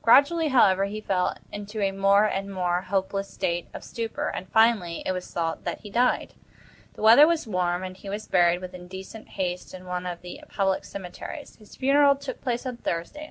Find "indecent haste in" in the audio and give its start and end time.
8.72-9.84